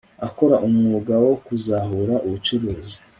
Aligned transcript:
akora 0.27 0.55
umwuga 0.67 1.13
wo 1.23 1.33
kuzahura 1.45 2.15
ubucuruzi 2.25 2.97